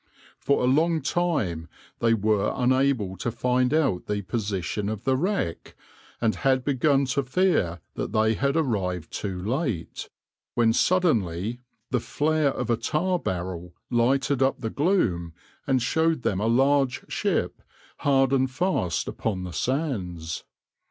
[0.39, 1.69] For a long time
[1.99, 5.75] they were unable to find out the position of the wreck,
[6.19, 10.09] and had begun to fear that they had arrived too late,
[10.55, 11.59] when suddenly
[11.91, 15.33] the flare of a tar barrel lighted up the gloom
[15.67, 17.61] and showed them a large ship
[17.97, 20.43] hard and fast upon the sands.